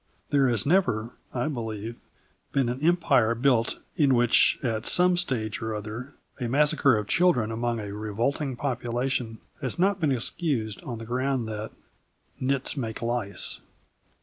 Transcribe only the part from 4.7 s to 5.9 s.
some stage or